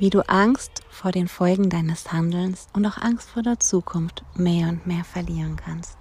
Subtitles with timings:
[0.00, 4.70] wie du Angst vor den Folgen deines Handelns und auch Angst vor der Zukunft mehr
[4.70, 5.98] und mehr verlieren kannst.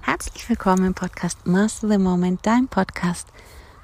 [0.00, 3.28] Herzlich willkommen im Podcast Master the Moment, dein Podcast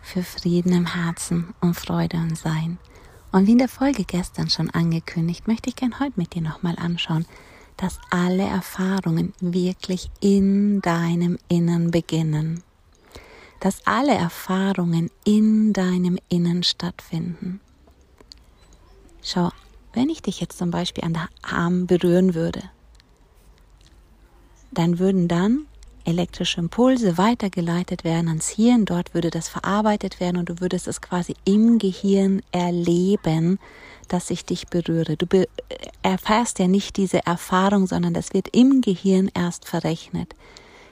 [0.01, 2.79] für Frieden im Herzen und Freude und Sein.
[3.33, 6.77] Und wie in der Folge gestern schon angekündigt, möchte ich gern heute mit dir nochmal
[6.79, 7.27] anschauen,
[7.77, 12.63] dass alle Erfahrungen wirklich in deinem Innern beginnen.
[13.61, 17.61] Dass alle Erfahrungen in deinem Innern stattfinden.
[19.23, 19.51] Schau,
[19.93, 22.63] wenn ich dich jetzt zum Beispiel an der Arm berühren würde,
[24.73, 25.67] dann würden dann
[26.05, 31.01] elektrische Impulse weitergeleitet werden ans Hirn, dort würde das verarbeitet werden und du würdest es
[31.01, 33.59] quasi im Gehirn erleben,
[34.09, 35.17] dass ich dich berühre.
[35.17, 35.49] Du be
[36.03, 40.35] erfährst ja nicht diese Erfahrung, sondern das wird im Gehirn erst verrechnet.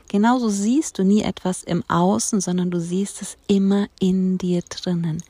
[0.08, 5.22] Genauso siehst du nie etwas im Außen, sondern du siehst es immer in dir drinnen.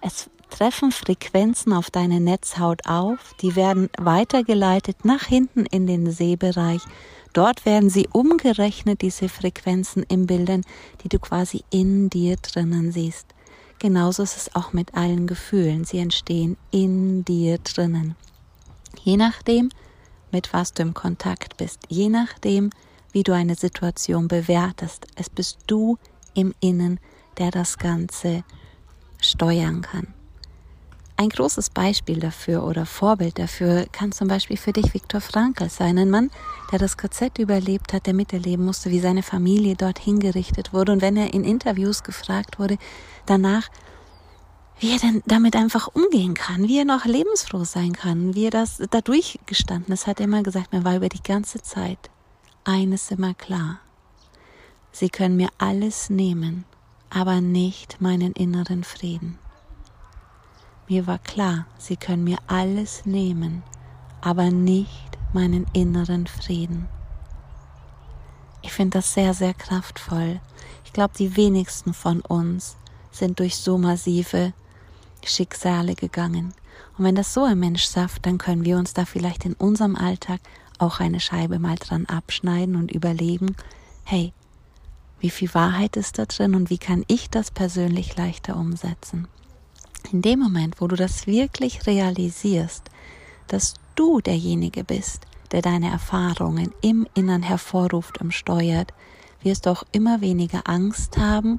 [0.00, 6.82] Es treffen Frequenzen auf deine Netzhaut auf, die werden weitergeleitet nach hinten in den Sehbereich.
[7.32, 10.62] Dort werden sie umgerechnet, diese Frequenzen im Bildern,
[11.02, 13.26] die du quasi in dir drinnen siehst.
[13.78, 15.84] Genauso ist es auch mit allen Gefühlen.
[15.84, 18.14] Sie entstehen in dir drinnen.
[19.02, 19.70] Je nachdem,
[20.32, 22.70] mit was du im Kontakt bist, je nachdem,
[23.12, 25.96] wie du eine Situation bewertest, es bist du
[26.34, 27.00] im Innen,
[27.38, 28.44] der das Ganze
[29.20, 30.08] steuern kann.
[31.20, 35.98] Ein großes Beispiel dafür oder Vorbild dafür kann zum Beispiel für dich Viktor Frankl sein,
[35.98, 36.30] ein Mann,
[36.72, 41.02] der das KZ überlebt hat, der miterleben musste, wie seine Familie dort hingerichtet wurde und
[41.02, 42.78] wenn er in Interviews gefragt wurde,
[43.26, 43.68] danach,
[44.78, 48.50] wie er denn damit einfach umgehen kann, wie er noch lebensfroh sein kann, wie er
[48.50, 51.98] das dadurch gestanden ist, hat er immer gesagt, mir war über die ganze Zeit
[52.64, 53.80] eines immer klar.
[54.90, 56.64] Sie können mir alles nehmen,
[57.10, 59.38] aber nicht meinen inneren Frieden.
[60.90, 63.62] Mir war klar, sie können mir alles nehmen,
[64.20, 66.88] aber nicht meinen inneren Frieden.
[68.62, 70.40] Ich finde das sehr, sehr kraftvoll.
[70.84, 72.76] Ich glaube, die wenigsten von uns
[73.12, 74.52] sind durch so massive
[75.24, 76.54] Schicksale gegangen.
[76.98, 79.94] Und wenn das so ein Mensch schafft, dann können wir uns da vielleicht in unserem
[79.94, 80.40] Alltag
[80.78, 83.54] auch eine Scheibe mal dran abschneiden und überlegen,
[84.02, 84.32] hey,
[85.20, 89.28] wie viel Wahrheit ist da drin und wie kann ich das persönlich leichter umsetzen?
[90.08, 92.90] In dem Moment, wo du das wirklich realisierst,
[93.48, 98.92] dass du derjenige bist, der deine Erfahrungen im Innern hervorruft und steuert,
[99.42, 101.58] wirst du auch immer weniger Angst haben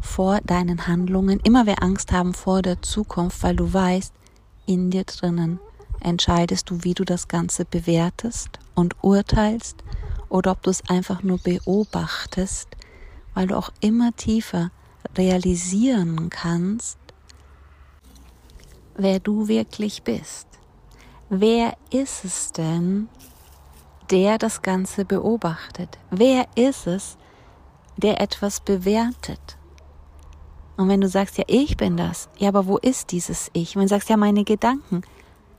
[0.00, 4.12] vor deinen Handlungen, immer mehr Angst haben vor der Zukunft, weil du weißt,
[4.66, 5.60] in dir drinnen
[6.00, 9.82] entscheidest du, wie du das Ganze bewertest und urteilst
[10.28, 12.68] oder ob du es einfach nur beobachtest,
[13.34, 14.70] weil du auch immer tiefer
[15.16, 16.98] realisieren kannst,
[18.96, 20.46] wer du wirklich bist.
[21.28, 23.08] Wer ist es denn,
[24.10, 25.98] der das Ganze beobachtet?
[26.10, 27.16] Wer ist es,
[27.96, 29.56] der etwas bewertet?
[30.76, 33.74] Und wenn du sagst, ja, ich bin das, ja, aber wo ist dieses Ich?
[33.74, 35.02] Und wenn du sagst, ja, meine Gedanken,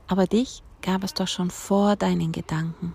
[0.06, 2.94] aber dich gab es doch schon vor deinen Gedanken.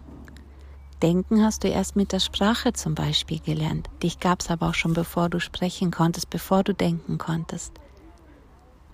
[1.02, 3.90] Denken hast du erst mit der Sprache zum Beispiel gelernt.
[4.02, 7.74] Dich gab es aber auch schon, bevor du sprechen konntest, bevor du denken konntest.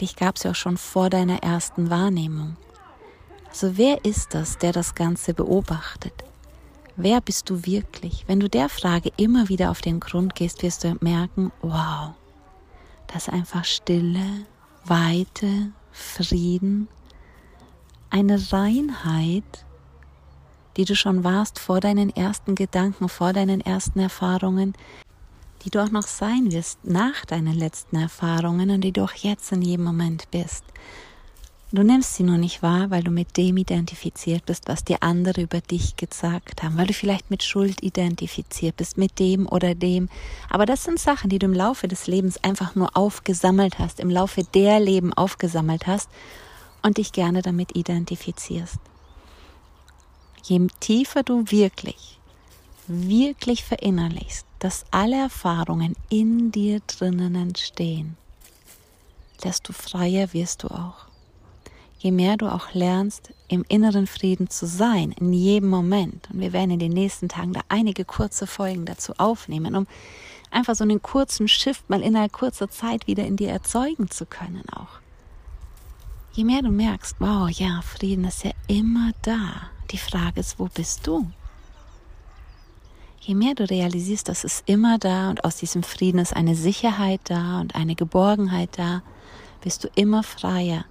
[0.01, 2.55] Dich gab es ja auch schon vor deiner ersten Wahrnehmung.
[3.49, 6.13] Also wer ist das, der das Ganze beobachtet?
[6.95, 8.25] Wer bist du wirklich?
[8.27, 12.11] Wenn du der Frage immer wieder auf den Grund gehst, wirst du merken, wow,
[13.07, 14.45] das ist einfach Stille,
[14.85, 16.87] Weite, Frieden,
[18.09, 19.65] eine Reinheit,
[20.77, 24.73] die du schon warst vor deinen ersten Gedanken, vor deinen ersten Erfahrungen,
[25.63, 29.51] die du auch noch sein wirst nach deinen letzten Erfahrungen und die du auch jetzt
[29.51, 30.63] in jedem Moment bist.
[31.71, 35.41] Du nimmst sie nur nicht wahr, weil du mit dem identifiziert bist, was dir andere
[35.41, 40.09] über dich gesagt haben, weil du vielleicht mit Schuld identifiziert bist, mit dem oder dem.
[40.49, 44.09] Aber das sind Sachen, die du im Laufe des Lebens einfach nur aufgesammelt hast, im
[44.09, 46.09] Laufe der Leben aufgesammelt hast
[46.81, 48.79] und dich gerne damit identifizierst.
[50.41, 52.18] Je tiefer du wirklich
[52.89, 58.17] wirklich verinnerlichst, dass alle Erfahrungen in dir drinnen entstehen,
[59.43, 61.05] desto freier wirst du auch.
[61.99, 66.53] Je mehr du auch lernst, im inneren Frieden zu sein, in jedem Moment, und wir
[66.53, 69.87] werden in den nächsten Tagen da einige kurze Folgen dazu aufnehmen, um
[70.49, 74.63] einfach so einen kurzen Shift mal innerhalb kurzer Zeit wieder in dir erzeugen zu können
[74.69, 74.99] auch.
[76.31, 79.69] Je mehr du merkst, wow, ja, Frieden ist ja immer da.
[79.91, 81.29] Die Frage ist, wo bist du?
[83.21, 87.21] Je mehr du realisierst, dass es immer da und aus diesem Frieden ist eine Sicherheit
[87.25, 89.01] da und eine Geborgenheit da,
[89.61, 90.85] bist du immer freier,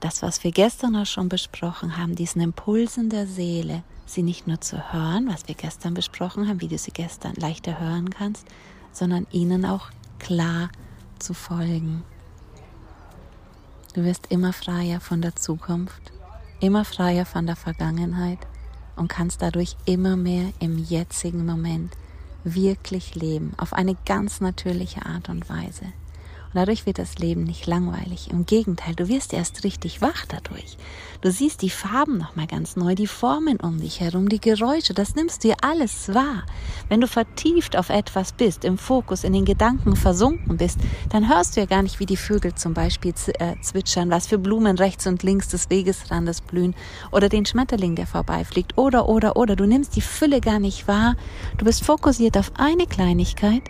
[0.00, 4.60] das, was wir gestern auch schon besprochen haben, diesen Impulsen der Seele, sie nicht nur
[4.60, 8.46] zu hören, was wir gestern besprochen haben, wie du sie gestern leichter hören kannst,
[8.92, 10.70] sondern ihnen auch klar
[11.20, 12.02] zu folgen.
[13.94, 16.12] Du wirst immer freier von der Zukunft,
[16.60, 18.38] immer freier von der Vergangenheit
[18.96, 21.92] und kannst dadurch immer mehr im jetzigen Moment
[22.44, 25.86] wirklich leben, auf eine ganz natürliche Art und Weise.
[26.52, 28.30] Und dadurch wird das Leben nicht langweilig.
[28.30, 30.76] Im Gegenteil, du wirst erst richtig wach dadurch.
[31.22, 35.14] Du siehst die Farben nochmal ganz neu, die Formen um dich herum, die Geräusche, das
[35.14, 36.42] nimmst du dir alles wahr.
[36.90, 40.78] Wenn du vertieft auf etwas bist, im Fokus, in den Gedanken versunken bist,
[41.08, 44.38] dann hörst du ja gar nicht, wie die Vögel zum Beispiel äh, zwitschern, was für
[44.38, 46.74] Blumen rechts und links des Wegesrandes blühen
[47.12, 49.56] oder den Schmetterling, der vorbeifliegt oder, oder, oder.
[49.56, 51.16] Du nimmst die Fülle gar nicht wahr.
[51.56, 53.62] Du bist fokussiert auf eine Kleinigkeit.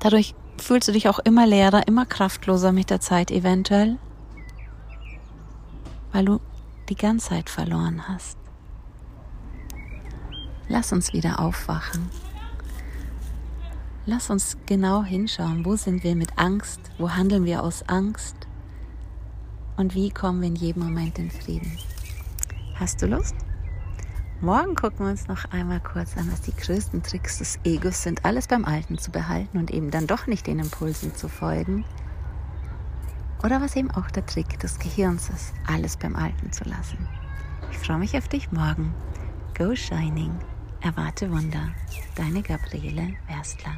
[0.00, 3.96] Dadurch Fühlst du dich auch immer leerer, immer kraftloser mit der Zeit eventuell?
[6.12, 6.40] Weil du
[6.88, 8.36] die Ganzheit verloren hast.
[10.68, 12.10] Lass uns wieder aufwachen.
[14.04, 18.36] Lass uns genau hinschauen, wo sind wir mit Angst, wo handeln wir aus Angst
[19.76, 21.78] und wie kommen wir in jedem Moment in Frieden.
[22.74, 23.34] Hast du Lust?
[24.40, 28.24] Morgen gucken wir uns noch einmal kurz an, was die größten Tricks des Egos sind,
[28.24, 31.84] alles beim Alten zu behalten und eben dann doch nicht den Impulsen zu folgen.
[33.42, 36.98] Oder was eben auch der Trick des Gehirns ist, alles beim Alten zu lassen.
[37.72, 38.94] Ich freue mich auf dich morgen.
[39.56, 40.38] Go Shining.
[40.82, 41.70] Erwarte Wunder.
[42.14, 43.76] Deine Gabriele Werstler.